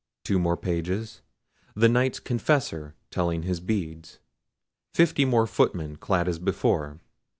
Two 0.23 0.39
more 0.39 0.57
pages. 0.57 1.21
The 1.75 1.87
Knight's 1.87 2.19
confessor 2.19 2.95
telling 3.11 3.43
his 3.43 3.59
beads. 3.59 4.17
Fifty 4.95 5.25
more 5.25 5.45
footmen 5.45 5.97
clad 5.97 6.27
as 6.27 6.39
before. 6.39 7.01